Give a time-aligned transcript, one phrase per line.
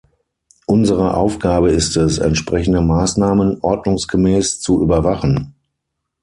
[0.65, 5.53] Unsere Aufgabe ist es, entsprechende Maßnahmen ordnungsgemäß zu überwachen.